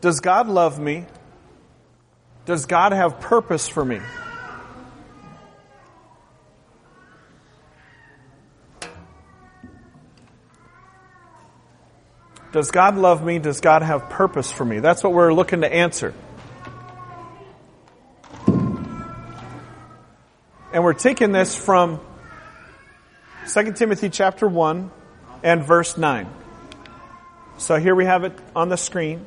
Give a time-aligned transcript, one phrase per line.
[0.00, 1.06] Does God love me?
[2.46, 4.00] Does God have purpose for me?
[12.52, 13.38] Does God love me?
[13.38, 14.78] Does God have purpose for me?
[14.78, 16.14] That's what we're looking to answer.
[20.72, 22.00] And we're taking this from
[23.52, 24.90] 2 Timothy chapter 1
[25.42, 26.28] and verse 9.
[27.58, 29.26] So here we have it on the screen.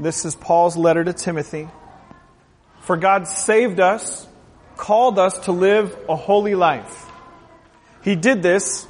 [0.00, 1.68] This is Paul's letter to Timothy.
[2.80, 4.26] For God saved us,
[4.76, 7.06] called us to live a holy life.
[8.02, 8.86] He did this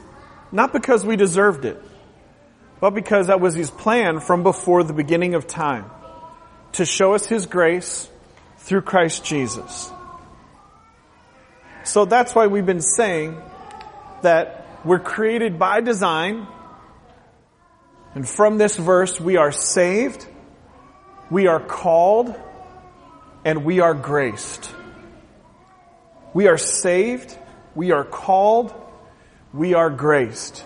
[0.51, 1.83] not because we deserved it,
[2.81, 5.91] but because that was His plan from before the beginning of time
[6.73, 8.09] to show us His grace
[8.59, 9.91] through Christ Jesus.
[11.85, 13.41] So that's why we've been saying
[14.23, 16.47] that we're created by design.
[18.15, 20.27] And from this verse, we are saved,
[21.33, 22.35] we are called,
[23.43, 24.71] and we are graced.
[26.35, 27.35] We are saved,
[27.75, 28.75] we are called,
[29.55, 30.63] we are graced.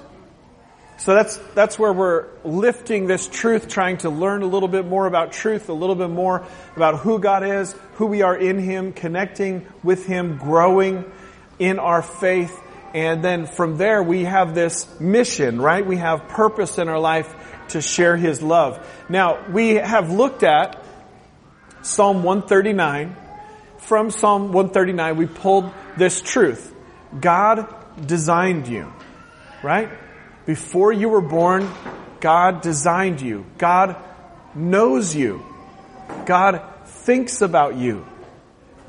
[0.98, 5.06] So that's, that's where we're lifting this truth, trying to learn a little bit more
[5.06, 6.44] about truth, a little bit more
[6.74, 11.04] about who God is, who we are in Him, connecting with Him, growing
[11.60, 12.60] in our faith.
[12.92, 15.86] And then from there we have this mission, right?
[15.86, 17.32] We have purpose in our life
[17.70, 18.86] to share His love.
[19.08, 20.82] Now, we have looked at
[21.82, 23.16] Psalm 139.
[23.78, 26.74] From Psalm 139, we pulled this truth.
[27.18, 27.72] God
[28.04, 28.92] designed you,
[29.62, 29.88] right?
[30.44, 31.70] Before you were born,
[32.20, 33.46] God designed you.
[33.58, 33.96] God
[34.54, 35.44] knows you.
[36.24, 38.06] God thinks about you.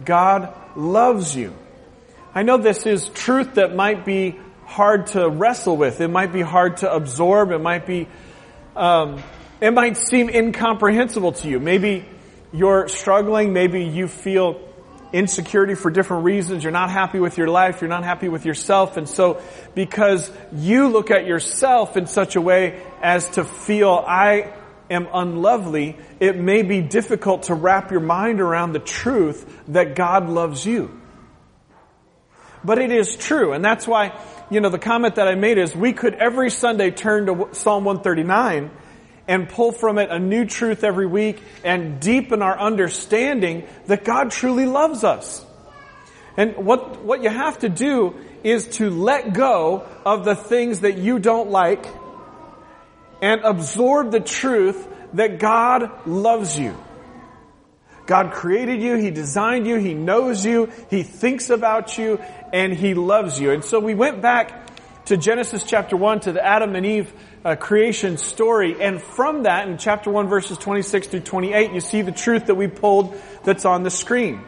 [0.03, 1.53] God loves you.
[2.33, 6.02] I know this is truth that might be hard to wrestle with.
[6.02, 7.52] It might be hard to absorb.
[7.52, 8.08] It might be,
[8.78, 9.23] um,
[9.59, 11.59] it might seem incomprehensible to you.
[11.59, 12.06] Maybe
[12.53, 13.53] you're struggling.
[13.53, 14.61] Maybe you feel
[15.11, 16.64] insecurity for different reasons.
[16.64, 17.82] You're not happy with your life.
[17.82, 18.98] You're not happy with yourself.
[18.98, 19.42] And so
[19.73, 24.54] because you look at yourself in such a way as to feel I
[24.89, 30.30] am unlovely, it may be difficult to wrap your mind around the truth that God
[30.30, 30.92] loves you.
[32.64, 33.54] But it is true.
[33.54, 36.91] And that's why, you know, the comment that I made is we could every Sunday
[36.91, 38.71] turn to Psalm 139
[39.27, 44.31] and pull from it a new truth every week and deepen our understanding that God
[44.31, 45.45] truly loves us.
[46.37, 50.97] And what, what you have to do is to let go of the things that
[50.97, 51.85] you don't like
[53.21, 56.77] and absorb the truth that God loves you.
[58.05, 62.21] God created you, He designed you, He knows you, He thinks about you,
[62.53, 63.52] and He loves you.
[63.52, 64.67] And so we went back
[65.05, 67.13] to Genesis chapter 1 to the Adam and Eve
[67.45, 68.81] uh, creation story.
[68.81, 72.55] And from that, in chapter 1 verses 26 through 28, you see the truth that
[72.55, 74.41] we pulled that's on the screen.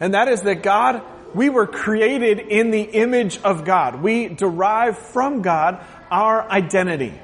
[0.00, 1.02] And that is that God,
[1.34, 4.02] we were created in the image of God.
[4.02, 7.14] We derive from God our identity.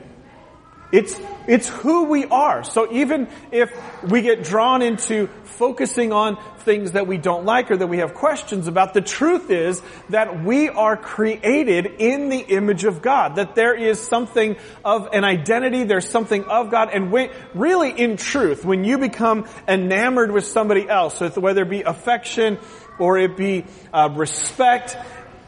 [0.95, 2.63] It's, it's who we are.
[2.63, 3.73] So even if
[4.05, 8.15] we get drawn into focusing on things that we don't like or that we have
[8.15, 13.35] questions about, the truth is that we are created in the image of God.
[13.35, 14.55] That there is something
[14.85, 19.49] of an identity, there's something of God, and when, really in truth, when you become
[19.67, 22.57] enamored with somebody else, whether it be affection
[23.01, 24.97] or it be uh, respect,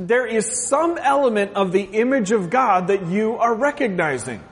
[0.01, 4.43] there is some element of the image of God that you are recognizing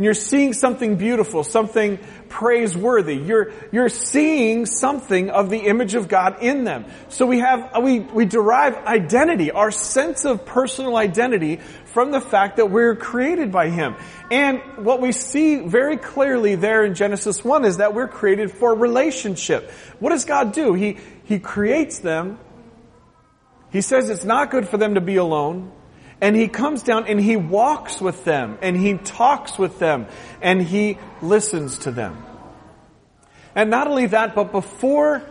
[0.00, 1.98] and you're seeing something beautiful, something
[2.30, 3.16] praiseworthy.
[3.16, 6.86] You're, you're seeing something of the image of God in them.
[7.10, 11.56] So we have, uh, we, we derive identity, our sense of personal identity
[11.92, 13.94] from the fact that we're created by Him.
[14.30, 18.74] And what we see very clearly there in Genesis 1 is that we're created for
[18.74, 19.70] relationship.
[19.98, 20.72] What does God do?
[20.72, 22.38] He, He creates them.
[23.70, 25.72] He says it's not good for them to be alone.
[26.20, 30.06] And he comes down and he walks with them and he talks with them
[30.42, 32.24] and he listens to them.
[33.54, 35.22] And not only that, but before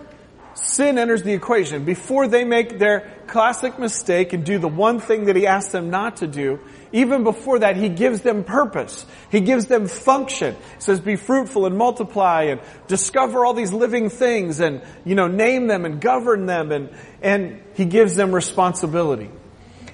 [0.56, 5.25] sin enters the equation, before they make their classic mistake and do the one thing
[5.25, 6.59] that he asks them not to do,
[6.92, 9.06] even before that, he gives them purpose.
[9.31, 10.56] He gives them function.
[10.56, 15.27] He says, be fruitful and multiply and discover all these living things and, you know,
[15.27, 16.89] name them and govern them and,
[17.21, 19.30] and he gives them responsibility.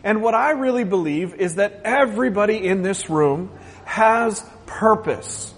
[0.05, 3.49] And what I really believe is that everybody in this room
[3.83, 5.51] has purpose.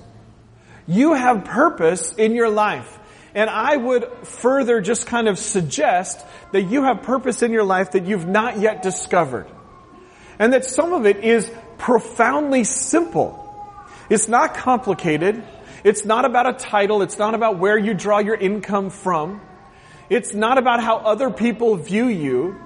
[0.88, 2.98] You have purpose in your life.
[3.36, 7.92] And I would further just kind of suggest that you have purpose in your life
[7.92, 9.48] that you've not yet discovered.
[10.40, 13.44] And that some of it is profoundly simple.
[14.10, 15.44] It's not complicated.
[15.84, 17.02] It's not about a title.
[17.02, 19.42] It's not about where you draw your income from.
[20.10, 22.58] It's not about how other people view you.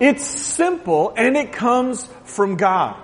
[0.00, 2.96] It's simple and it comes from God.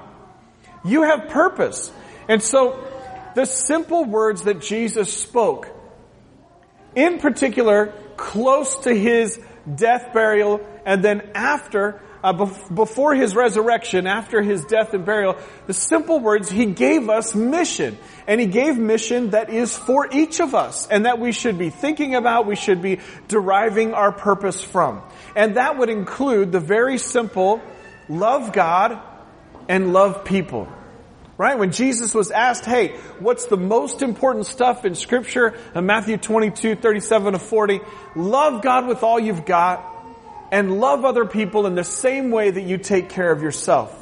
[0.85, 1.91] You have purpose.
[2.29, 2.87] And so
[3.35, 5.69] the simple words that Jesus spoke,
[6.95, 9.41] in particular, close to his
[9.75, 12.33] death, burial, and then after, uh,
[12.73, 15.37] before his resurrection, after his death and burial,
[15.67, 17.99] the simple words, he gave us mission.
[18.27, 21.69] And he gave mission that is for each of us and that we should be
[21.69, 25.03] thinking about, we should be deriving our purpose from.
[25.37, 27.61] And that would include the very simple,
[28.09, 28.99] love God
[29.69, 30.67] and love people.
[31.37, 31.59] Right?
[31.59, 35.59] When Jesus was asked, hey, what's the most important stuff in scripture?
[35.75, 37.81] In Matthew 22, 37 to 40,
[38.17, 39.94] love God with all you've got
[40.51, 44.01] and love other people in the same way that you take care of yourself.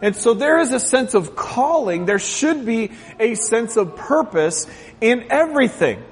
[0.00, 2.06] And so there is a sense of calling.
[2.06, 2.90] There should be
[3.20, 4.66] a sense of purpose
[5.00, 6.02] in everything.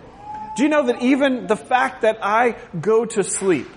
[0.56, 3.68] Do you know that even the fact that I go to sleep,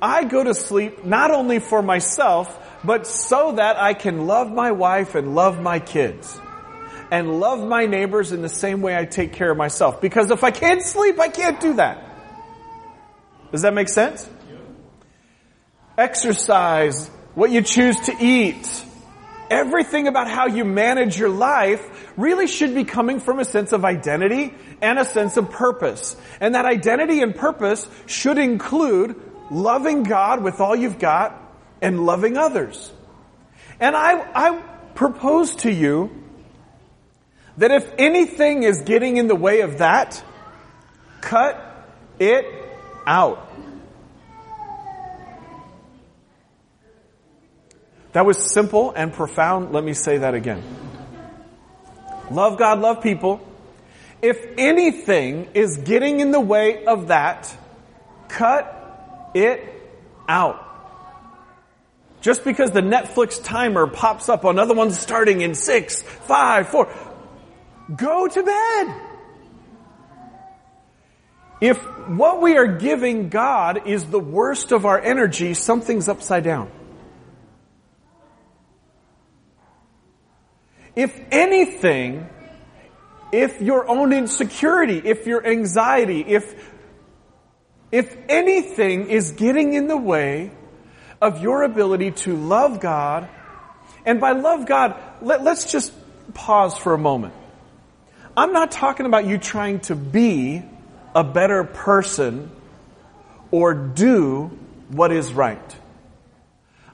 [0.00, 4.72] I go to sleep not only for myself, but so that I can love my
[4.72, 6.40] wife and love my kids
[7.10, 10.00] and love my neighbors in the same way I take care of myself.
[10.00, 12.04] Because if I can't sleep, I can't do that.
[13.50, 14.28] Does that make sense?
[15.98, 18.84] Exercise, what you choose to eat,
[19.50, 21.84] everything about how you manage your life
[22.16, 26.16] really should be coming from a sense of identity and a sense of purpose.
[26.40, 31.36] And that identity and purpose should include loving God with all you've got
[31.82, 32.92] and loving others.
[33.80, 34.62] And I, I
[34.94, 36.10] propose to you
[37.56, 40.22] that if anything is getting in the way of that,
[41.20, 41.60] cut
[42.20, 42.44] it
[43.04, 43.47] out.
[48.18, 49.70] That was simple and profound.
[49.72, 50.60] Let me say that again.
[52.32, 53.40] Love God, love people.
[54.20, 57.56] If anything is getting in the way of that,
[58.26, 59.62] cut it
[60.28, 60.64] out.
[62.20, 66.92] Just because the Netflix timer pops up, another one's starting in six, five, four,
[67.96, 69.00] go to bed.
[71.60, 71.78] If
[72.08, 76.72] what we are giving God is the worst of our energy, something's upside down.
[80.98, 82.28] If anything,
[83.30, 86.72] if your own insecurity, if your anxiety, if,
[87.92, 90.50] if anything is getting in the way
[91.22, 93.28] of your ability to love God.
[94.04, 95.92] And by love God, let, us just
[96.34, 97.34] pause for a moment.
[98.36, 100.64] I'm not talking about you trying to be
[101.14, 102.50] a better person
[103.52, 104.46] or do
[104.88, 105.76] what is right.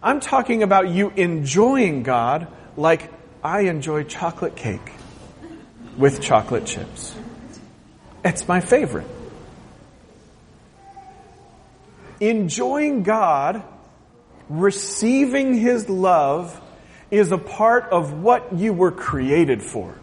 [0.02, 3.10] I'm talking about you enjoying God like
[3.44, 4.90] I enjoy chocolate cake
[5.98, 7.14] with chocolate chips.
[8.24, 9.06] It's my favorite.
[12.20, 13.62] Enjoying God
[14.48, 16.58] receiving His love
[17.10, 19.94] is a part of what you were created for.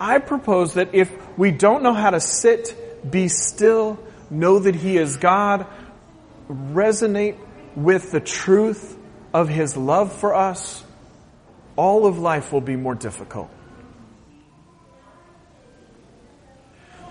[0.00, 3.98] I propose that if we don't know how to sit, be still,
[4.30, 5.66] know that He is God,
[6.48, 7.36] resonate
[7.74, 8.95] with the truth
[9.36, 10.82] of His love for us,
[11.76, 13.50] all of life will be more difficult.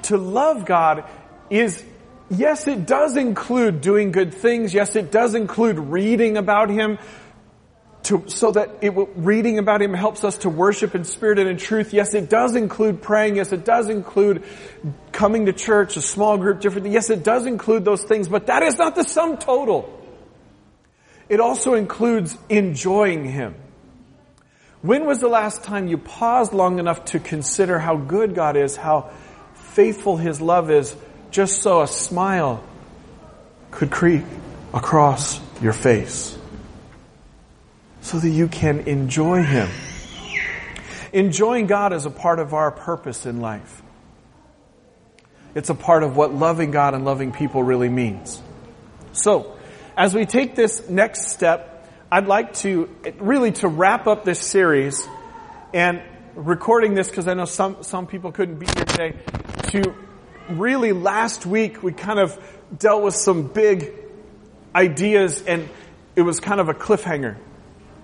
[0.04, 1.04] To love God
[1.52, 1.84] is
[2.32, 4.74] yes, it does include doing good things.
[4.74, 6.98] Yes, it does include reading about Him.
[8.06, 11.58] To, so that it, reading about Him helps us to worship in spirit and in
[11.58, 11.94] truth.
[11.94, 13.36] Yes, it does include praying.
[13.36, 14.44] Yes, it does include
[15.12, 16.88] coming to church, a small group, different.
[16.88, 20.05] Yes, it does include those things, but that is not the sum total.
[21.28, 23.56] It also includes enjoying Him.
[24.82, 28.76] When was the last time you paused long enough to consider how good God is,
[28.76, 29.12] how
[29.56, 30.96] faithful His love is,
[31.32, 32.64] just so a smile
[33.72, 34.24] could creep
[34.74, 36.38] across your face
[38.02, 39.68] so that you can enjoy Him.
[41.12, 43.82] Enjoying God is a part of our purpose in life.
[45.56, 48.40] It's a part of what loving God and loving people really means.
[49.14, 49.58] So,
[49.98, 55.08] as we take this next step, I'd like to really to wrap up this series
[55.74, 56.02] and
[56.36, 59.16] recording this because I know some, some people couldn't be here today
[59.70, 59.96] to
[60.50, 62.38] really last week we kind of
[62.78, 63.94] dealt with some big
[64.76, 65.68] ideas and
[66.16, 67.38] it was kind of a cliffhanger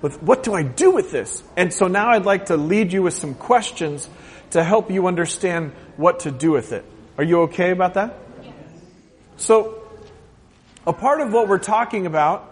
[0.01, 1.43] with what do I do with this?
[1.55, 4.09] And so now I'd like to lead you with some questions
[4.51, 6.83] to help you understand what to do with it.
[7.17, 8.17] Are you okay about that?
[8.41, 8.53] Yes.
[9.37, 9.80] So,
[10.85, 12.47] a part of what we're talking about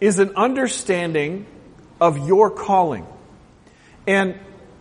[0.00, 1.46] is an understanding
[2.00, 3.06] of your calling.
[4.06, 4.38] And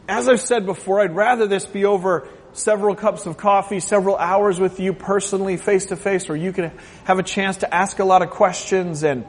[0.08, 4.60] as I've said before, I'd rather this be over several cups of coffee, several hours
[4.60, 6.72] with you personally, face to face, where you can
[7.04, 9.26] have a chance to ask a lot of questions and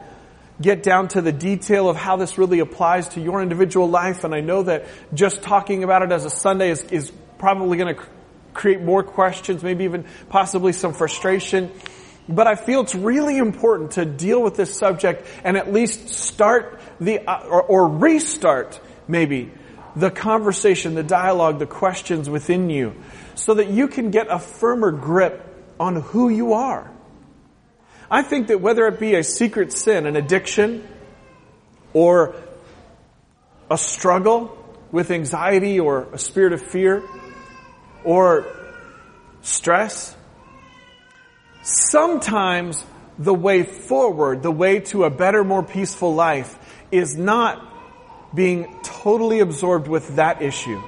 [0.60, 4.24] get down to the detail of how this really applies to your individual life.
[4.24, 7.94] And I know that just talking about it as a Sunday is, is probably going
[7.94, 8.02] to
[8.52, 11.70] create more questions, maybe even possibly some frustration.
[12.30, 16.80] But I feel it's really important to deal with this subject and at least start
[17.00, 19.50] the, uh, or, or restart maybe
[19.96, 22.94] the conversation, the dialogue, the questions within you
[23.34, 25.44] so that you can get a firmer grip
[25.80, 26.90] on who you are.
[28.10, 30.86] I think that whether it be a secret sin, an addiction,
[31.92, 32.36] or
[33.70, 34.56] a struggle
[34.92, 37.02] with anxiety or a spirit of fear,
[38.04, 38.46] or
[39.42, 40.16] stress,
[41.62, 42.84] Sometimes
[43.18, 46.58] the way forward, the way to a better, more peaceful life
[46.90, 47.66] is not
[48.34, 50.80] being totally absorbed with that issue.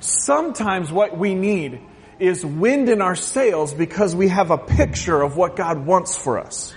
[0.00, 1.80] Sometimes what we need
[2.18, 6.38] is wind in our sails because we have a picture of what God wants for
[6.38, 6.74] us.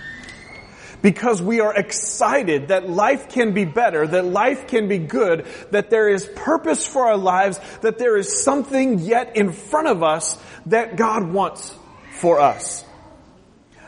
[1.02, 5.90] Because we are excited that life can be better, that life can be good, that
[5.90, 10.36] there is purpose for our lives, that there is something yet in front of us
[10.66, 11.72] that God wants
[12.18, 12.84] for us.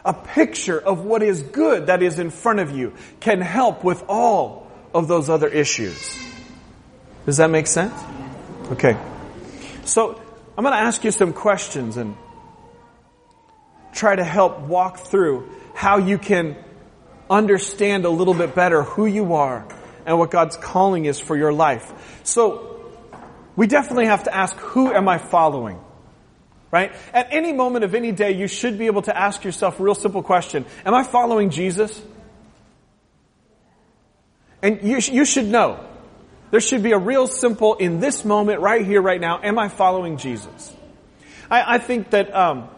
[0.05, 4.03] A picture of what is good that is in front of you can help with
[4.09, 6.19] all of those other issues.
[7.27, 7.95] Does that make sense?
[8.73, 8.97] Okay.
[9.85, 10.21] So,
[10.57, 12.17] I'm going to ask you some questions and
[13.93, 16.57] try to help walk through how you can
[17.29, 19.67] understand a little bit better who you are
[20.07, 22.21] and what God's calling is for your life.
[22.25, 22.91] So,
[23.57, 25.79] we definitely have to ask, who am I following?
[26.71, 26.93] Right?
[27.13, 29.95] At any moment of any day, you should be able to ask yourself a real
[29.95, 30.65] simple question.
[30.85, 32.01] Am I following Jesus?
[34.63, 35.85] And you, you should know.
[36.51, 39.69] There should be a real simple, in this moment, right here, right now, am I
[39.69, 40.75] following Jesus?
[41.51, 42.69] I, I think that um,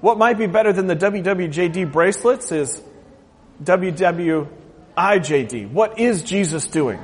[0.00, 2.82] what might be better than the WWJD bracelets is
[3.62, 4.50] WWIJD.
[5.70, 6.98] What is Jesus doing?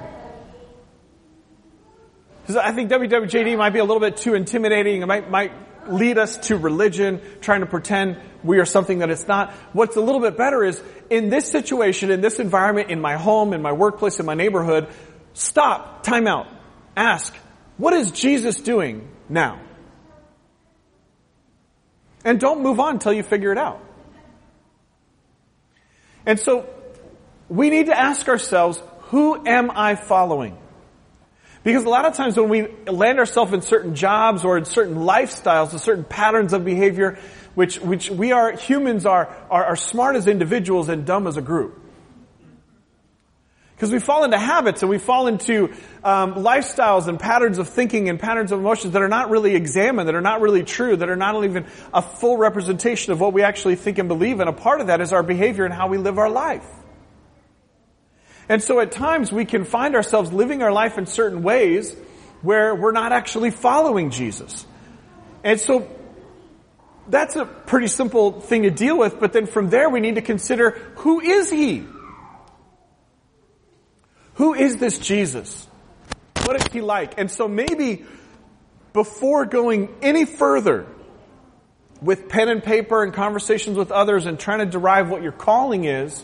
[2.42, 5.02] Because I think WWJD might be a little bit too intimidating.
[5.02, 5.52] It might, might
[5.92, 9.52] lead us to religion, trying to pretend we are something that it's not.
[9.72, 10.80] What's a little bit better is,
[11.10, 14.88] in this situation, in this environment, in my home, in my workplace, in my neighborhood,
[15.32, 16.46] stop, time out,
[16.96, 17.34] ask,
[17.76, 19.60] what is Jesus doing now?
[22.24, 23.80] And don't move on until you figure it out.
[26.26, 26.68] And so,
[27.48, 30.58] we need to ask ourselves, who am I following?
[31.68, 34.94] Because a lot of times when we land ourselves in certain jobs or in certain
[34.94, 37.18] lifestyles, in certain patterns of behavior,
[37.54, 41.42] which, which we are, humans are, are, are smart as individuals and dumb as a
[41.42, 41.78] group.
[43.76, 48.08] Because we fall into habits and we fall into um, lifestyles and patterns of thinking
[48.08, 51.10] and patterns of emotions that are not really examined, that are not really true, that
[51.10, 54.40] are not even a full representation of what we actually think and believe.
[54.40, 56.64] And a part of that is our behavior and how we live our life.
[58.48, 61.94] And so at times we can find ourselves living our life in certain ways
[62.42, 64.66] where we're not actually following Jesus.
[65.44, 65.88] And so
[67.08, 70.22] that's a pretty simple thing to deal with, but then from there we need to
[70.22, 71.84] consider who is he?
[74.34, 75.66] Who is this Jesus?
[76.44, 77.18] What is he like?
[77.18, 78.04] And so maybe
[78.92, 80.86] before going any further
[82.00, 85.84] with pen and paper and conversations with others and trying to derive what your calling
[85.84, 86.22] is,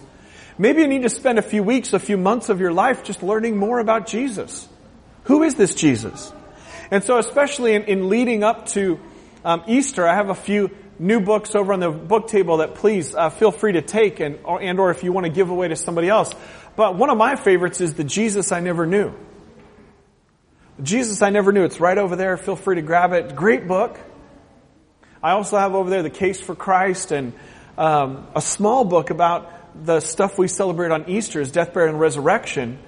[0.56, 3.23] Maybe you need to spend a few weeks, a few months of your life just
[3.23, 4.68] learning more about Jesus.
[5.25, 6.32] Who is this Jesus?
[6.90, 9.00] And so especially in, in leading up to
[9.44, 13.14] um, Easter, I have a few new books over on the book table that please
[13.14, 15.68] uh, feel free to take and or, and or if you want to give away
[15.68, 16.32] to somebody else.
[16.76, 19.12] But one of my favorites is the Jesus I Never Knew.
[20.82, 21.64] Jesus I Never Knew.
[21.64, 22.37] It's right over there.
[22.37, 23.34] Feel free to grab it.
[23.34, 23.99] Great book.
[25.23, 27.32] I also have over there the Case for Christ and
[27.78, 29.50] um, a small book about
[29.83, 32.78] the stuff we celebrate on Easter is death, burial, and resurrection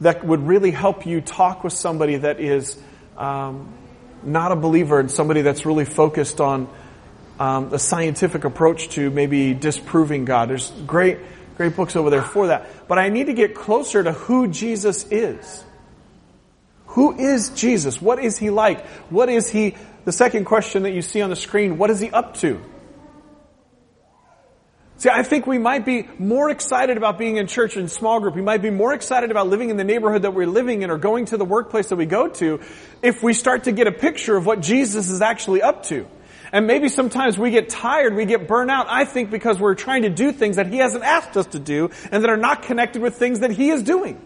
[0.00, 2.76] that would really help you talk with somebody that is
[3.16, 3.72] um,
[4.22, 6.68] not a believer and somebody that's really focused on
[7.38, 10.50] um, a scientific approach to maybe disproving God.
[10.50, 11.18] There's great,
[11.56, 12.88] great books over there for that.
[12.88, 15.64] But I need to get closer to who Jesus is.
[16.88, 18.00] Who is Jesus?
[18.00, 18.86] What is he like?
[19.10, 22.10] What is he, the second question that you see on the screen, what is he
[22.10, 22.60] up to?
[24.98, 28.34] See, I think we might be more excited about being in church and small group.
[28.34, 30.96] We might be more excited about living in the neighborhood that we're living in or
[30.96, 32.60] going to the workplace that we go to
[33.02, 36.06] if we start to get a picture of what Jesus is actually up to.
[36.50, 40.02] And maybe sometimes we get tired, we get burnt out, I think because we're trying
[40.02, 43.02] to do things that He hasn't asked us to do and that are not connected
[43.02, 44.18] with things that He is doing.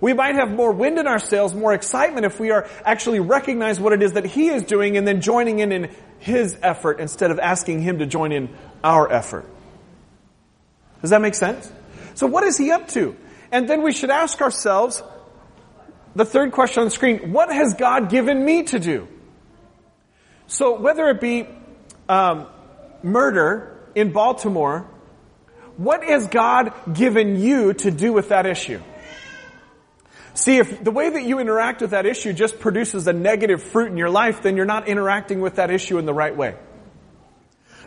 [0.00, 3.80] We might have more wind in our sails, more excitement if we are actually recognize
[3.80, 7.32] what it is that He is doing and then joining in in His effort instead
[7.32, 8.48] of asking Him to join in
[8.82, 9.46] our effort.
[11.00, 11.70] Does that make sense?
[12.14, 13.16] So what is He up to?
[13.50, 15.02] And then we should ask ourselves,
[16.14, 19.08] the third question on the screen, what has God given me to do?
[20.46, 21.46] So whether it be
[22.08, 22.46] um,
[23.02, 24.86] murder in Baltimore,
[25.76, 28.80] what has God given you to do with that issue?
[30.34, 33.90] See, if the way that you interact with that issue just produces a negative fruit
[33.90, 36.54] in your life, then you're not interacting with that issue in the right way.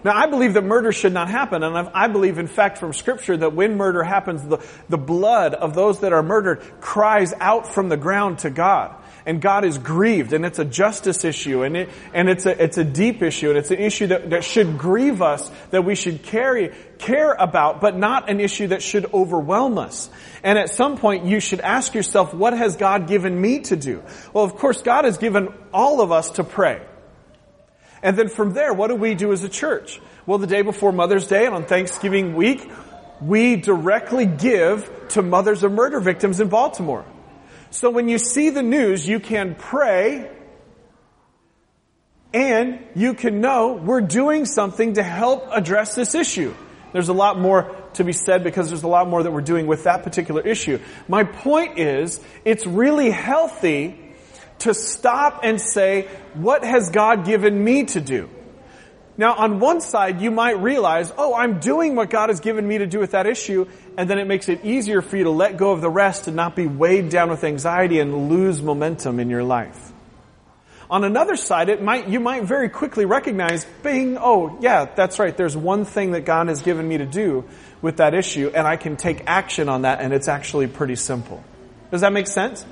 [0.04, 3.38] Now, I believe that murder should not happen, and I believe, in fact, from Scripture,
[3.38, 7.90] that when murder happens, the, the blood of those that are murdered cries out from
[7.90, 11.90] the ground to God and God is grieved, and it's a justice issue, and it,
[12.14, 15.22] and it's a, it's a deep issue, and it's an issue that, that should grieve
[15.22, 20.10] us, that we should carry, care about, but not an issue that should overwhelm us.
[20.44, 24.04] And at some point, you should ask yourself, what has God given me to do?
[24.32, 26.82] Well, of course, God has given all of us to pray.
[28.04, 30.00] And then from there, what do we do as a church?
[30.26, 32.70] Well, the day before Mother's Day and on Thanksgiving week,
[33.22, 37.06] we directly give to mothers of murder victims in Baltimore.
[37.72, 40.32] So when you see the news, you can pray
[42.34, 46.54] and you can know we're doing something to help address this issue.
[46.92, 49.68] There's a lot more to be said because there's a lot more that we're doing
[49.68, 50.80] with that particular issue.
[51.08, 54.00] My point is, it's really healthy
[54.60, 58.30] to stop and say, what has God given me to do?
[59.18, 62.80] Now, on one side, you might realize, oh, I'm doing what God has given me
[62.80, 63.66] to do with that issue,
[63.98, 66.36] and then it makes it easier for you to let go of the rest and
[66.36, 69.94] not be weighed down with anxiety and lose momentum in your life.
[70.90, 75.36] On another side, it might, you might very quickly recognize, bing, oh, yeah, that's right,
[75.36, 77.46] there's one thing that God has given me to do
[77.82, 81.42] with that issue, and I can take action on that, and it's actually pretty simple.
[81.90, 82.66] Does that make sense?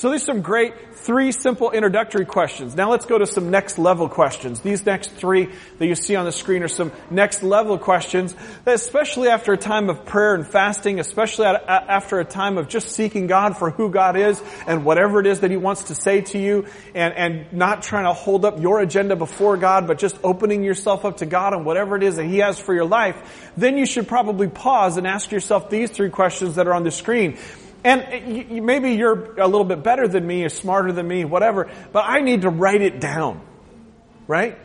[0.00, 2.74] So there's some great three simple introductory questions.
[2.74, 4.60] Now let's go to some next level questions.
[4.60, 9.28] These next three that you see on the screen are some next level questions, especially
[9.28, 13.58] after a time of prayer and fasting, especially after a time of just seeking God
[13.58, 16.64] for who God is and whatever it is that He wants to say to you
[16.94, 21.04] and, and not trying to hold up your agenda before God, but just opening yourself
[21.04, 23.84] up to God and whatever it is that He has for your life, then you
[23.84, 27.36] should probably pause and ask yourself these three questions that are on the screen.
[27.82, 32.04] And maybe you're a little bit better than me, or smarter than me, whatever, but
[32.06, 33.40] I need to write it down.
[34.26, 34.58] Right?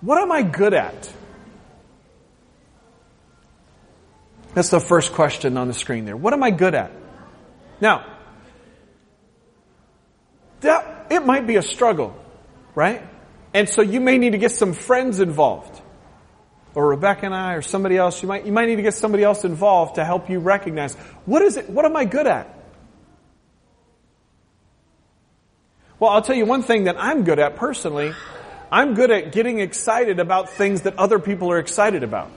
[0.00, 1.12] What am I good at?
[4.54, 6.16] That's the first question on the screen there.
[6.16, 6.92] What am I good at?
[7.80, 8.06] Now,
[10.60, 12.16] that, it might be a struggle,
[12.74, 13.02] right?
[13.54, 15.80] And so you may need to get some friends involved
[16.78, 19.24] or Rebecca and I or somebody else, you might, you might need to get somebody
[19.24, 20.94] else involved to help you recognize
[21.26, 22.56] what is it, what am I good at?
[25.98, 28.14] Well, I'll tell you one thing that I'm good at personally.
[28.70, 32.30] I'm good at getting excited about things that other people are excited about.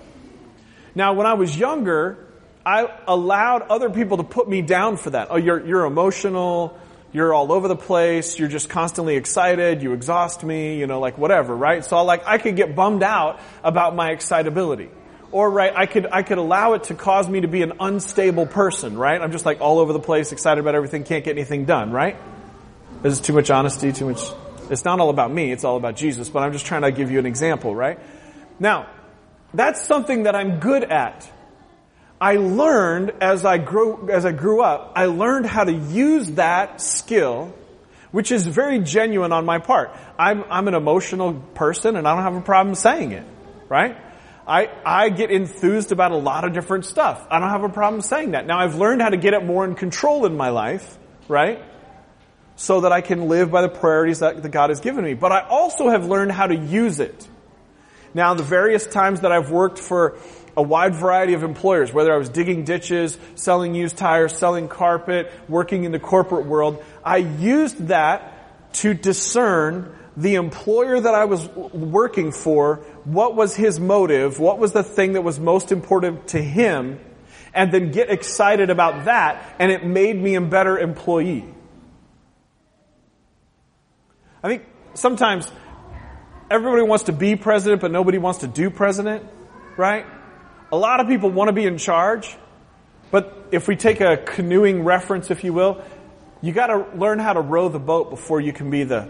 [0.95, 2.25] Now, when I was younger,
[2.65, 5.27] I allowed other people to put me down for that.
[5.30, 6.80] Oh, you're, you're emotional
[7.13, 11.17] you're all over the place, you're just constantly excited, you exhaust me, you know, like
[11.17, 11.84] whatever, right?
[11.84, 14.89] So like I could get bummed out about my excitability.
[15.32, 18.45] Or right, I could I could allow it to cause me to be an unstable
[18.45, 19.21] person, right?
[19.21, 22.17] I'm just like all over the place, excited about everything, can't get anything done, right?
[23.02, 24.19] This is too much honesty, too much
[24.71, 27.12] it's not all about me, it's all about Jesus, but I'm just trying to give
[27.12, 28.00] you an example, right?
[28.60, 28.88] Now,
[29.54, 31.30] that's something that I'm good at.
[32.21, 36.79] I learned as I grew, as I grew up, I learned how to use that
[36.79, 37.51] skill,
[38.12, 39.89] which is very genuine on my part.
[40.19, 43.25] I'm, I'm an emotional person and I don't have a problem saying it,
[43.69, 43.97] right?
[44.47, 47.25] I, I get enthused about a lot of different stuff.
[47.31, 48.45] I don't have a problem saying that.
[48.45, 51.63] Now I've learned how to get it more in control in my life, right?
[52.55, 55.15] So that I can live by the priorities that, that God has given me.
[55.15, 57.27] But I also have learned how to use it.
[58.13, 60.19] Now the various times that I've worked for
[60.62, 65.32] a wide variety of employers, whether I was digging ditches, selling used tires, selling carpet,
[65.50, 66.84] working in the corporate world.
[67.04, 73.80] I used that to discern the employer that I was working for, what was his
[73.80, 77.00] motive, what was the thing that was most important to him,
[77.56, 81.43] and then get excited about that, and it made me a better employee.
[84.43, 85.52] I think sometimes
[86.52, 89.26] everybody wants to be president, but nobody wants to do president,
[89.76, 90.06] right?
[90.71, 92.36] A lot of people want to be in charge,
[93.12, 95.84] but if we take a canoeing reference, if you will,
[96.41, 99.10] you got to learn how to row the boat before you can be the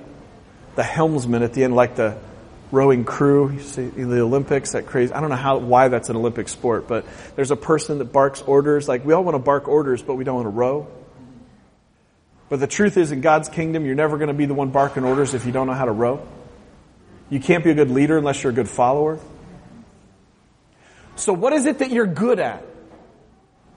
[0.75, 2.17] the helmsman at the end, like the
[2.71, 3.51] rowing crew.
[3.51, 5.13] You see the Olympics, that crazy.
[5.13, 8.41] I don't know how why that's an Olympic sport, but there's a person that barks
[8.41, 8.87] orders.
[8.87, 10.87] Like we all want to bark orders, but we don't want to row.
[12.49, 15.05] But the truth is, in God's kingdom, you're never going to be the one barking
[15.05, 16.27] orders if you don't know how to row.
[17.29, 19.19] You can't be a good leader unless you're a good follower.
[21.21, 22.65] So what is it that you're good at?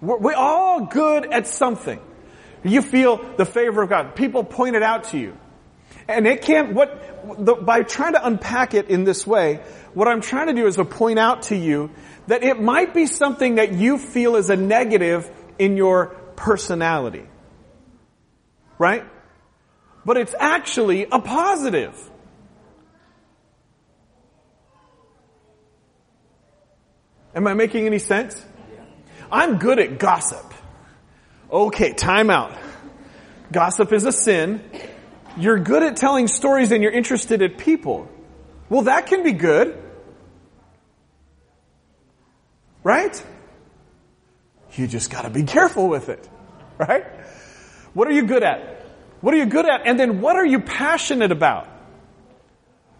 [0.01, 2.01] We're all good at something.
[2.63, 4.17] You feel the favor of God.
[4.17, 5.37] People point it out to you.
[6.09, 9.61] And it can't, what, the, by trying to unpack it in this way,
[9.93, 11.91] what I'm trying to do is to point out to you
[12.29, 17.27] that it might be something that you feel is a negative in your personality.
[18.79, 19.05] Right?
[20.07, 22.11] But it's actually a positive.
[27.35, 28.43] Am I making any sense?
[29.31, 30.55] I'm good at gossip.
[31.51, 32.57] Okay, time out.
[33.51, 34.63] Gossip is a sin.
[35.37, 38.09] You're good at telling stories and you're interested in people.
[38.69, 39.81] Well, that can be good.
[42.83, 43.25] Right?
[44.75, 46.29] You just gotta be careful with it.
[46.79, 47.05] Right?
[47.95, 48.85] What are you good at?
[49.21, 49.87] What are you good at?
[49.87, 51.69] And then what are you passionate about?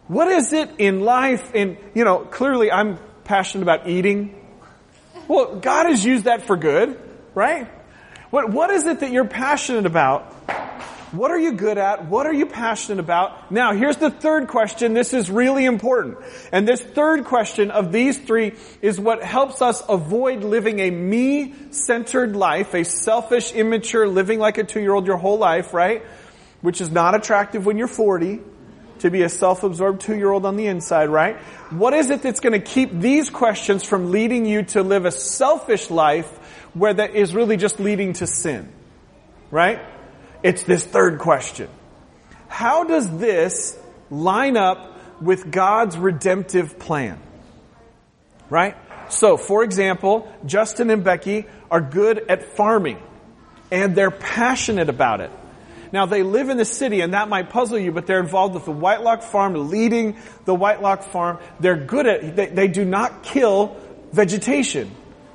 [0.07, 4.41] What is it in life in, you know, clearly I'm passionate about eating.
[5.29, 6.99] Well, God has used that for good,
[7.35, 7.69] right?
[8.31, 10.33] What, what is it that you're passionate about?
[11.13, 12.07] What are you good at?
[12.07, 13.53] What are you passionate about?
[13.53, 14.95] Now, here's the third question.
[14.95, 16.19] This is really important.
[16.51, 22.35] And this third question of these three is what helps us avoid living a me-centered
[22.35, 26.03] life, a selfish, immature, living like a two-year-old your whole life, right?
[26.63, 28.41] Which is not attractive when you're 40
[29.01, 31.37] to be a self-absorbed two-year-old on the inside, right?
[31.71, 35.11] What is it that's going to keep these questions from leading you to live a
[35.11, 36.29] selfish life
[36.75, 38.73] where that is really just leading to sin?
[39.51, 39.81] Right?
[40.43, 41.69] It's this third question.
[42.49, 43.79] How does this
[44.11, 47.21] line up with God's redemptive plan?
[48.51, 48.77] Right?
[49.09, 52.99] So, for example, Justin and Becky are good at farming
[53.71, 55.31] and they're passionate about it.
[55.95, 58.65] Now they live in the city and that might puzzle you, but they're involved with
[58.65, 61.39] the Whitelock farm, leading the Whitelock farm.
[61.61, 63.77] They're good at, they, they do not kill
[64.11, 64.91] vegetation.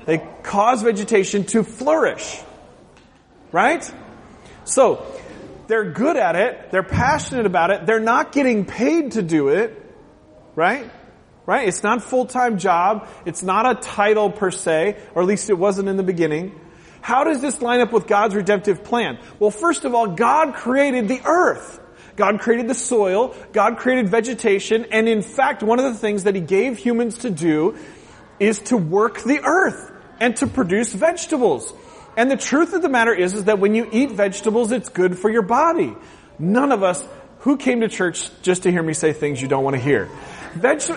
[0.05, 2.41] They cause vegetation to flourish.
[3.53, 3.89] Right?
[4.65, 5.05] So,
[5.67, 6.71] they're good at it.
[6.71, 7.85] They're passionate about it.
[7.85, 9.81] They're not getting paid to do it.
[10.55, 10.91] Right?
[11.45, 11.69] Right?
[11.69, 13.07] It's not full-time job.
[13.25, 16.59] It's not a title per se, or at least it wasn't in the beginning.
[17.01, 19.19] How does this line up with God's redemptive plan?
[19.39, 21.79] Well, first of all, God created the earth.
[22.15, 23.35] God created the soil.
[23.53, 24.85] God created vegetation.
[24.91, 27.77] And in fact, one of the things that He gave humans to do
[28.39, 31.73] is to work the earth and to produce vegetables.
[32.17, 35.17] And the truth of the matter is, is that when you eat vegetables, it's good
[35.17, 35.95] for your body.
[36.37, 37.05] None of us,
[37.39, 40.09] who came to church just to hear me say things you don't want to hear?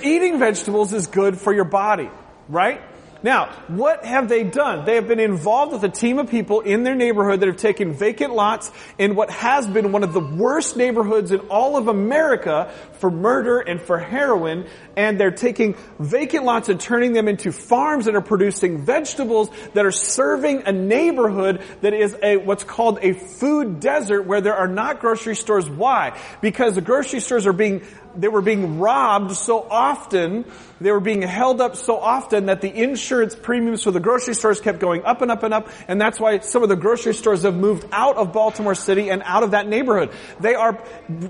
[0.03, 2.11] Eating vegetables is good for your body,
[2.49, 2.81] right?
[3.23, 4.85] Now, what have they done?
[4.85, 7.95] They have been involved with a team of people in their neighborhood that have taken
[7.95, 12.73] vacant lots in what has been one of the worst neighborhoods in all of America
[13.03, 14.65] for murder and for heroin,
[14.97, 19.85] and they're taking vacant lots and turning them into farms that are producing vegetables that
[19.85, 24.69] are serving a neighborhood that is a, what's called a food desert where there are
[24.69, 25.69] not grocery stores.
[25.69, 26.17] Why?
[26.41, 27.83] Because the grocery stores are being
[28.17, 30.45] they were being robbed so often,
[30.81, 34.61] they were being held up so often that the insurance premiums for the grocery stores
[34.61, 37.43] kept going up and up and up, and that's why some of the grocery stores
[37.43, 40.11] have moved out of Baltimore City and out of that neighborhood.
[40.41, 40.83] They are,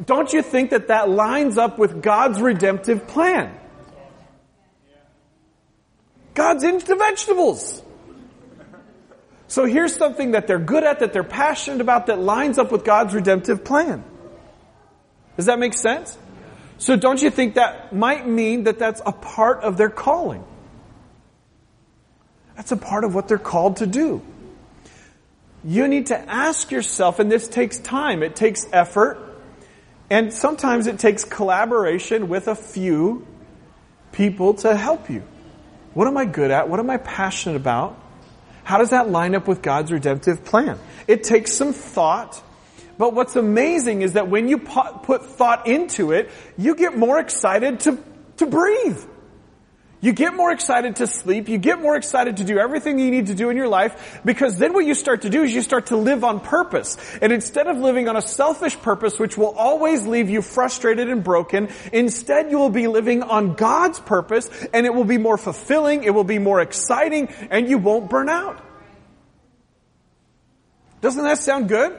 [0.07, 3.59] don't you think that that lines up with God's redemptive plan?
[6.35, 7.83] God's into vegetables.
[9.49, 12.85] So here's something that they're good at, that they're passionate about, that lines up with
[12.85, 14.03] God's redemptive plan.
[15.37, 16.17] Does that make sense?
[16.79, 20.45] So don't you think that might mean that that's a part of their calling?
[22.57, 24.23] That's a part of what they're called to do.
[25.65, 29.19] You need to ask yourself, and this takes time, it takes effort,
[30.13, 33.27] and sometimes it takes collaboration with a few
[34.13, 35.23] people to help you.
[35.95, 36.69] What am I good at?
[36.69, 37.99] What am I passionate about?
[38.63, 40.79] How does that line up with God's redemptive plan?
[41.09, 42.41] It takes some thought
[42.99, 47.81] but what's amazing is that when you put thought into it, you get more excited
[47.81, 47.99] to,
[48.37, 49.03] to breathe.
[50.03, 51.49] You get more excited to sleep.
[51.49, 54.59] You get more excited to do everything you need to do in your life because
[54.59, 56.99] then what you start to do is you start to live on purpose.
[57.23, 61.23] And instead of living on a selfish purpose, which will always leave you frustrated and
[61.23, 66.03] broken, instead you will be living on God's purpose and it will be more fulfilling,
[66.03, 68.61] it will be more exciting, and you won't burn out.
[71.01, 71.97] Doesn't that sound good?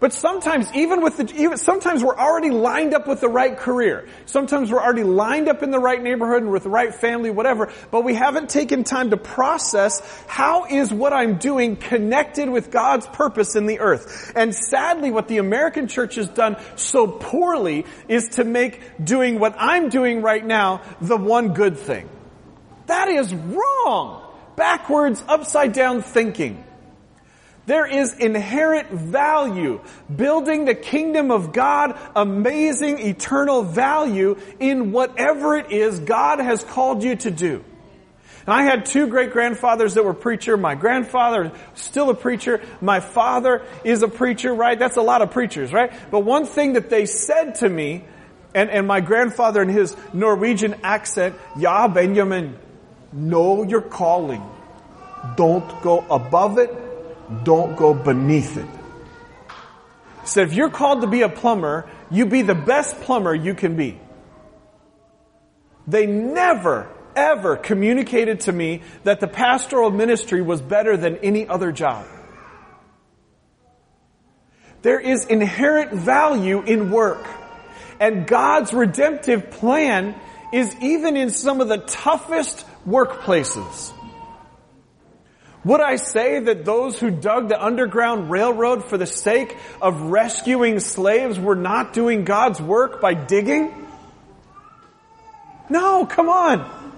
[0.00, 4.08] But sometimes, even with the, even, sometimes we're already lined up with the right career.
[4.26, 7.72] Sometimes we're already lined up in the right neighborhood and with the right family, whatever,
[7.90, 13.06] but we haven't taken time to process how is what I'm doing connected with God's
[13.06, 14.32] purpose in the earth.
[14.36, 19.56] And sadly, what the American church has done so poorly is to make doing what
[19.58, 22.08] I'm doing right now the one good thing.
[22.86, 24.24] That is wrong.
[24.54, 26.64] Backwards, upside down thinking.
[27.68, 29.82] There is inherent value
[30.14, 37.02] building the kingdom of God, amazing eternal value in whatever it is God has called
[37.02, 37.62] you to do.
[38.46, 40.56] And I had two great grandfathers that were preacher.
[40.56, 42.62] My grandfather is still a preacher.
[42.80, 44.78] My father is a preacher, right?
[44.78, 45.92] That's a lot of preachers, right?
[46.10, 48.02] But one thing that they said to me,
[48.54, 52.58] and, and my grandfather in his Norwegian accent, Ja, Benjamin,
[53.12, 54.42] know your calling.
[55.36, 56.87] Don't go above it
[57.44, 58.68] don't go beneath it.
[60.22, 63.54] He said, if you're called to be a plumber, you be the best plumber you
[63.54, 63.98] can be.
[65.86, 71.72] They never, ever communicated to me that the pastoral ministry was better than any other
[71.72, 72.06] job.
[74.82, 77.26] There is inherent value in work.
[78.00, 80.14] And God's redemptive plan
[80.52, 83.92] is even in some of the toughest workplaces.
[85.64, 90.78] Would I say that those who dug the Underground Railroad for the sake of rescuing
[90.80, 93.86] slaves were not doing God's work by digging?
[95.68, 96.92] No, come on.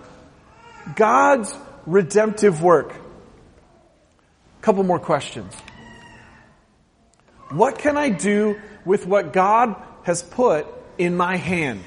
[0.94, 1.54] God's
[1.86, 2.92] redemptive work.
[2.92, 5.54] A couple more questions.
[7.50, 10.66] What can I do with what God has put
[10.98, 11.82] in my hand?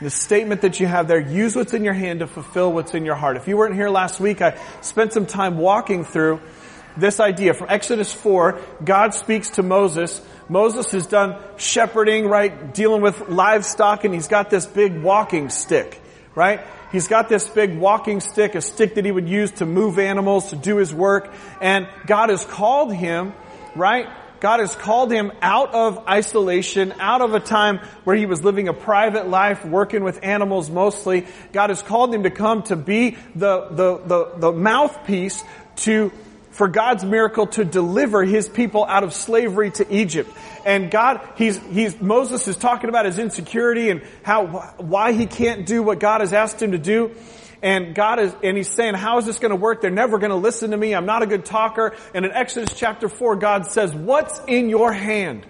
[0.00, 3.06] The statement that you have there, use what's in your hand to fulfill what's in
[3.06, 3.38] your heart.
[3.38, 6.42] If you weren't here last week, I spent some time walking through
[6.98, 7.54] this idea.
[7.54, 10.20] From Exodus 4, God speaks to Moses.
[10.50, 12.74] Moses has done shepherding, right?
[12.74, 16.00] Dealing with livestock and he's got this big walking stick,
[16.34, 16.60] right?
[16.92, 20.50] He's got this big walking stick, a stick that he would use to move animals,
[20.50, 21.32] to do his work.
[21.60, 23.32] And God has called him,
[23.74, 24.08] right?
[24.40, 28.68] God has called him out of isolation, out of a time where he was living
[28.68, 31.26] a private life, working with animals mostly.
[31.52, 35.42] God has called him to come to be the, the, the, the mouthpiece
[35.76, 36.12] to
[36.56, 40.30] for God's miracle to deliver his people out of slavery to Egypt.
[40.64, 44.46] And God, he's, he's, Moses is talking about his insecurity and how,
[44.78, 47.14] why he can't do what God has asked him to do.
[47.62, 49.80] And God is, and He's saying, how is this going to work?
[49.80, 50.94] They're never going to listen to me.
[50.94, 51.94] I'm not a good talker.
[52.14, 55.46] And in Exodus chapter 4, God says, what's in your hand?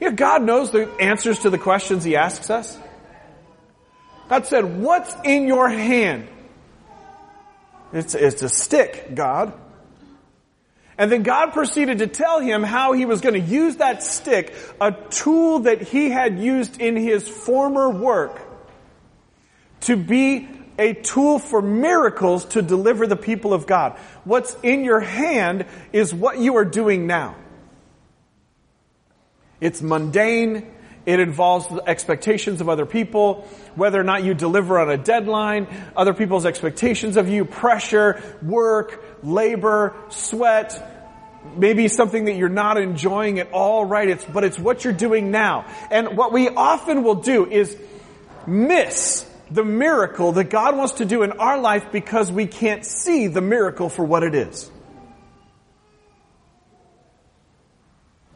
[0.00, 2.78] Yeah, God knows the answers to the questions He asks us.
[4.28, 6.28] God said, what's in your hand?
[7.92, 9.52] It's, it's a stick, God.
[10.98, 14.54] And then God proceeded to tell him how he was going to use that stick,
[14.80, 18.40] a tool that he had used in his former work,
[19.82, 23.92] to be a tool for miracles to deliver the people of God.
[24.24, 27.36] What's in your hand is what you are doing now.
[29.60, 30.66] It's mundane.
[31.04, 35.66] It involves the expectations of other people, whether or not you deliver on a deadline,
[35.96, 41.10] other people's expectations of you, pressure, work, labor, sweat,
[41.56, 44.08] maybe something that you're not enjoying at all, right?
[44.08, 45.66] It's, but it's what you're doing now.
[45.90, 47.76] And what we often will do is
[48.46, 53.26] miss the miracle that God wants to do in our life because we can't see
[53.26, 54.70] the miracle for what it is.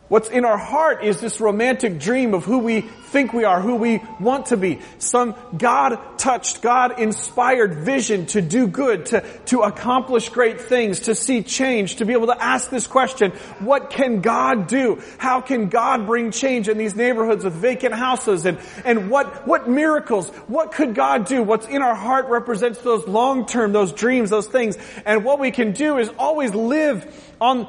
[0.08, 3.74] What's in our heart is this romantic dream of who we think we are, who
[3.74, 4.80] we want to be.
[4.98, 11.16] Some God touched, God inspired vision to do good, to, to accomplish great things, to
[11.16, 15.02] see change, to be able to ask this question, what can God do?
[15.18, 18.46] How can God bring change in these neighborhoods with vacant houses?
[18.46, 21.42] And, and what, what miracles, what could God do?
[21.42, 24.78] What's in our heart represents those long term, those dreams, those things.
[25.04, 27.68] And what we can do is always live on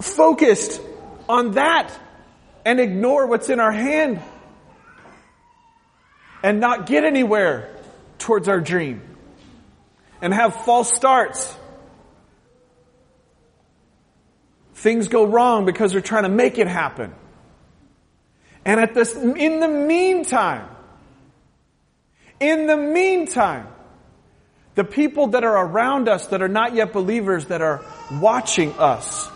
[0.00, 0.80] focused
[1.28, 1.92] on that
[2.64, 4.20] and ignore what's in our hand
[6.42, 7.74] and not get anywhere
[8.18, 9.02] towards our dream
[10.20, 11.56] and have false starts.
[14.74, 17.14] Things go wrong because we're trying to make it happen.
[18.64, 20.68] And at this, in the meantime,
[22.38, 23.66] in the meantime,
[24.74, 29.30] the people that are around us that are not yet believers that are watching us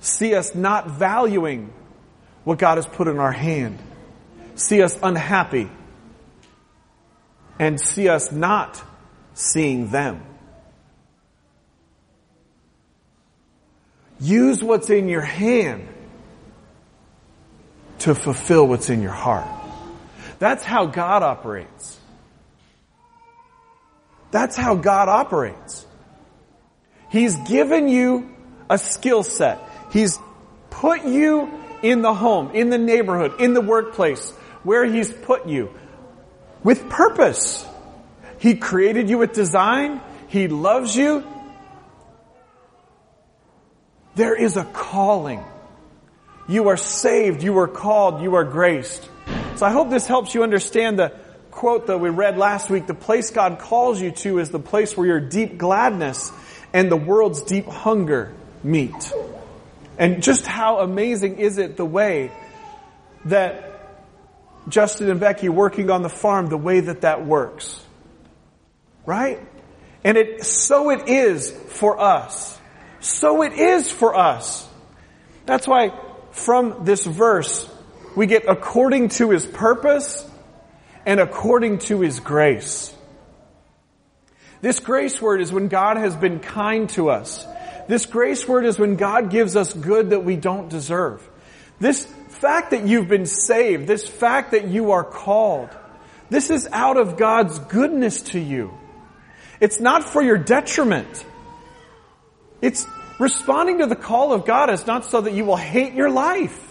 [0.00, 1.72] See us not valuing
[2.44, 3.78] what God has put in our hand.
[4.54, 5.70] See us unhappy.
[7.58, 8.82] And see us not
[9.34, 10.24] seeing them.
[14.20, 15.88] Use what's in your hand
[18.00, 19.46] to fulfill what's in your heart.
[20.38, 21.98] That's how God operates.
[24.30, 25.86] That's how God operates.
[27.10, 28.34] He's given you
[28.68, 29.67] a skill set.
[29.90, 30.18] He's
[30.70, 31.50] put you
[31.82, 34.30] in the home, in the neighborhood, in the workplace,
[34.62, 35.72] where He's put you
[36.62, 37.66] with purpose.
[38.38, 40.00] He created you with design.
[40.28, 41.24] He loves you.
[44.14, 45.44] There is a calling.
[46.48, 47.42] You are saved.
[47.42, 48.22] You are called.
[48.22, 49.08] You are graced.
[49.56, 51.12] So I hope this helps you understand the
[51.50, 52.86] quote that we read last week.
[52.86, 56.32] The place God calls you to is the place where your deep gladness
[56.72, 59.12] and the world's deep hunger meet.
[59.98, 62.30] And just how amazing is it the way
[63.24, 63.68] that
[64.68, 67.80] Justin and Becky working on the farm, the way that that works.
[69.04, 69.40] Right?
[70.04, 72.58] And it, so it is for us.
[73.00, 74.68] So it is for us.
[75.46, 75.98] That's why
[76.30, 77.68] from this verse,
[78.16, 80.28] we get according to his purpose
[81.06, 82.94] and according to his grace.
[84.60, 87.46] This grace word is when God has been kind to us.
[87.88, 91.26] This grace word is when God gives us good that we don't deserve.
[91.80, 95.70] This fact that you've been saved, this fact that you are called,
[96.30, 98.76] this is out of God's goodness to you.
[99.60, 101.24] It's not for your detriment.
[102.60, 102.86] It's
[103.18, 106.64] responding to the call of God is not so that you will hate your life.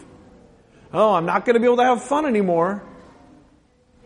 [0.93, 2.84] Oh, I'm not going to be able to have fun anymore.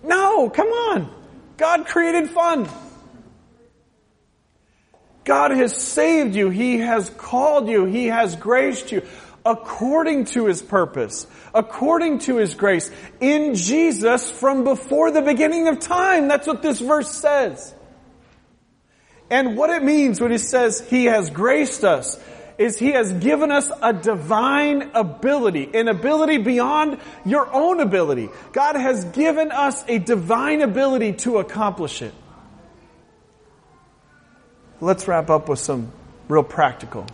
[0.04, 1.14] No, come on.
[1.58, 2.68] God created fun.
[5.24, 6.50] God has saved you.
[6.50, 7.86] He has called you.
[7.86, 9.04] He has graced you
[9.46, 15.80] according to His purpose, according to His grace, in Jesus from before the beginning of
[15.80, 16.28] time.
[16.28, 17.74] That's what this verse says.
[19.30, 22.20] And what it means when it says He has graced us
[22.58, 28.30] is He has given us a divine ability, an ability beyond your own ability.
[28.54, 32.14] God has given us a divine ability to accomplish it.
[34.82, 35.92] Let's wrap up with some
[36.28, 37.06] real practical.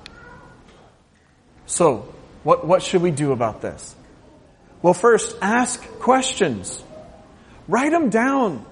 [1.65, 3.93] So, what, what should we do about this?
[4.81, 6.81] Well, first, ask questions.
[7.67, 8.65] Write them down.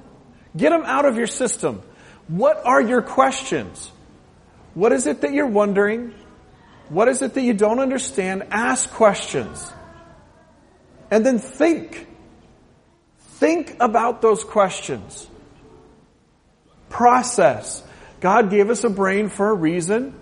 [0.56, 1.82] Get them out of your system.
[2.30, 3.92] What are your questions?
[4.74, 6.14] What is it that you're wondering?
[6.90, 8.44] What is it that you don't understand?
[8.52, 9.72] Ask questions.
[11.12, 12.08] And then think.
[13.20, 15.28] Think about those questions.
[16.90, 17.84] Process.
[18.26, 20.16] God gave us a brain for a reason.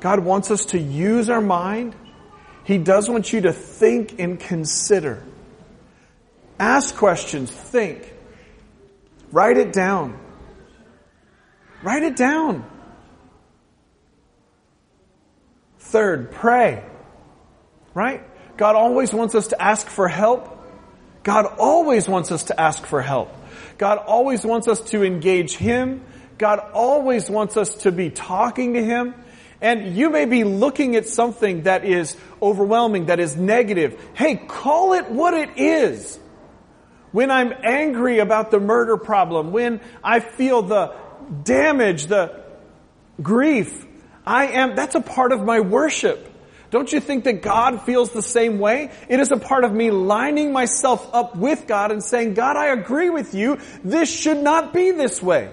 [0.00, 1.96] God wants us to use our mind.
[2.64, 5.22] He does want you to think and consider.
[6.60, 8.12] Ask questions, think.
[9.32, 10.20] Write it down.
[11.82, 12.68] Write it down.
[15.78, 16.84] Third, pray.
[17.94, 18.24] Right?
[18.58, 20.54] God always wants us to ask for help.
[21.22, 23.34] God always wants us to ask for help.
[23.78, 26.04] God always wants us to engage Him.
[26.38, 29.14] God always wants us to be talking to Him.
[29.60, 34.00] And you may be looking at something that is overwhelming, that is negative.
[34.14, 36.18] Hey, call it what it is.
[37.10, 40.94] When I'm angry about the murder problem, when I feel the
[41.42, 42.40] damage, the
[43.20, 43.84] grief,
[44.24, 46.26] I am, that's a part of my worship.
[46.70, 48.90] Don't you think that God feels the same way?
[49.08, 52.66] It is a part of me lining myself up with God and saying, God, I
[52.66, 53.58] agree with you.
[53.82, 55.50] This should not be this way.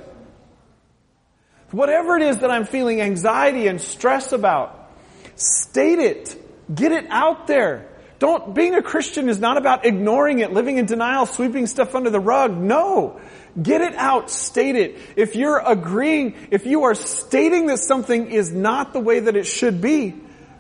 [1.76, 4.94] Whatever it is that I'm feeling anxiety and stress about,
[5.36, 6.74] state it.
[6.74, 7.90] Get it out there.
[8.18, 12.10] Don't, being a Christian is not about ignoring it, living in denial, sweeping stuff under
[12.10, 12.56] the rug.
[12.56, 13.20] No.
[13.62, 14.98] Get it out, state it.
[15.18, 19.46] If you're agreeing, if you are stating that something is not the way that it
[19.46, 20.16] should be,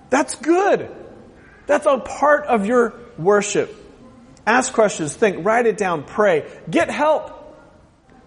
[0.09, 0.93] that's good.
[1.65, 3.73] That's a part of your worship.
[4.45, 6.45] Ask questions, think, write it down, pray.
[6.69, 7.31] Get help.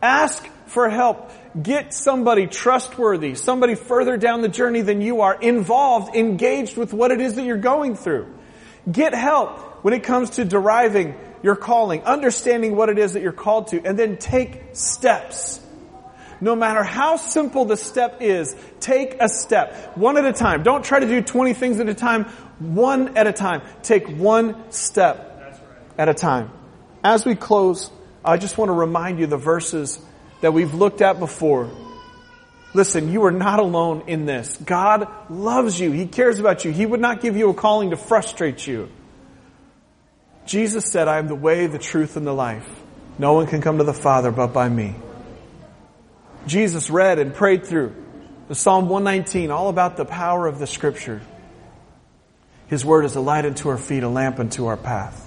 [0.01, 1.31] Ask for help.
[1.61, 7.11] Get somebody trustworthy, somebody further down the journey than you are, involved, engaged with what
[7.11, 8.27] it is that you're going through.
[8.91, 13.33] Get help when it comes to deriving your calling, understanding what it is that you're
[13.33, 15.61] called to, and then take steps.
[16.41, 19.97] No matter how simple the step is, take a step.
[19.97, 20.63] One at a time.
[20.63, 22.25] Don't try to do 20 things at a time.
[22.59, 23.63] One at a time.
[23.83, 25.25] Take one step
[25.97, 26.51] at a time.
[27.03, 27.91] As we close,
[28.25, 29.99] I just want to remind you the verses
[30.41, 31.71] that we've looked at before.
[32.75, 34.57] Listen, you are not alone in this.
[34.59, 35.91] God loves you.
[35.91, 36.71] He cares about you.
[36.71, 38.89] He would not give you a calling to frustrate you.
[40.47, 42.69] Jesus said, I am the way, the truth, and the life.
[43.19, 44.95] No one can come to the Father but by me.
[46.47, 47.95] Jesus read and prayed through
[48.49, 51.21] the Psalm 119, all about the power of the scripture.
[52.69, 55.27] His word is a light unto our feet, a lamp unto our path.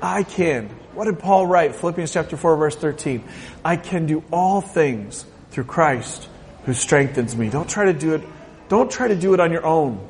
[0.00, 0.70] I can.
[0.94, 1.74] What did Paul write?
[1.74, 3.24] Philippians chapter 4 verse 13.
[3.64, 6.28] I can do all things through Christ
[6.64, 7.48] who strengthens me.
[7.48, 8.22] Don't try to do it.
[8.68, 10.06] Don't try to do it on your own.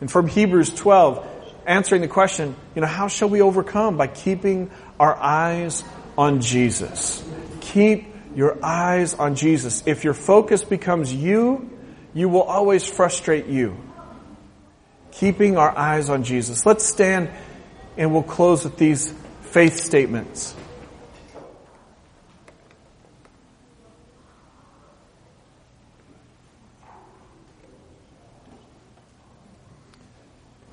[0.00, 1.26] And from Hebrews 12,
[1.66, 3.96] answering the question, you know, how shall we overcome?
[3.96, 5.84] By keeping our eyes
[6.18, 7.24] on Jesus.
[7.60, 9.82] Keep your eyes on Jesus.
[9.86, 11.70] If your focus becomes you,
[12.14, 13.76] you will always frustrate you.
[15.12, 16.66] Keeping our eyes on Jesus.
[16.66, 17.30] Let's stand
[17.96, 19.14] and we'll close with these
[19.52, 20.56] faith statements.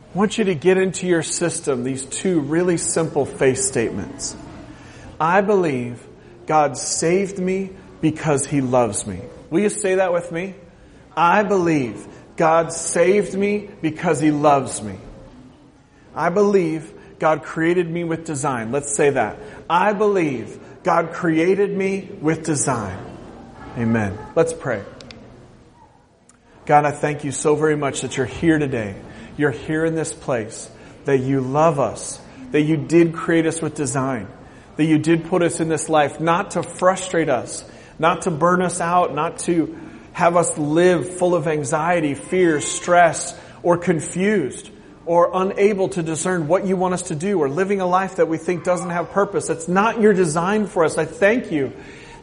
[0.01, 4.35] I want you to get into your system these two really simple faith statements.
[5.19, 6.01] I believe
[6.45, 9.21] God saved me because He loves me.
[9.49, 10.55] Will you say that with me?
[11.17, 12.07] I believe
[12.37, 14.95] God saved me because He loves me.
[16.15, 18.71] I believe God created me with design.
[18.71, 19.37] Let's say that.
[19.69, 22.97] I believe God created me with design.
[23.77, 24.17] Amen.
[24.35, 24.83] Let's pray.
[26.65, 28.95] God, I thank you so very much that you're here today.
[29.37, 30.69] You're here in this place,
[31.05, 34.27] that you love us, that you did create us with design,
[34.77, 37.63] that you did put us in this life not to frustrate us,
[37.97, 39.77] not to burn us out, not to
[40.13, 44.69] have us live full of anxiety, fear, stress, or confused,
[45.09, 48.27] or unable to discern what you want us to do or living a life that
[48.27, 49.47] we think doesn't have purpose.
[49.47, 50.99] That's not your design for us.
[50.99, 51.73] I thank you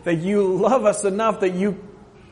[0.04, 1.82] that you love us enough that you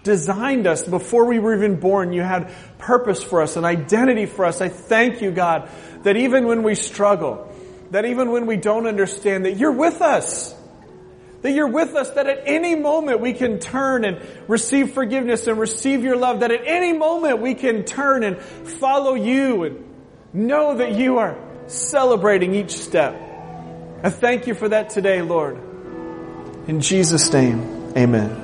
[0.05, 2.13] designed us before we were even born.
[2.13, 4.61] You had purpose for us, an identity for us.
[4.61, 5.69] I thank you, God,
[6.05, 7.53] that even when we struggle,
[7.91, 10.55] that even when we don't understand, that you're with us.
[11.43, 15.59] That you're with us, that at any moment we can turn and receive forgiveness and
[15.59, 19.94] receive your love, that at any moment we can turn and follow you and
[20.35, 23.15] Know that you are celebrating each step.
[24.03, 25.57] I thank you for that today, Lord.
[26.67, 28.44] In Jesus' name, amen.